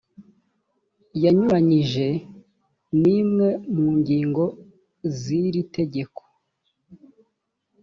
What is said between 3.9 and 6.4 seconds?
ngingo z iri tegeko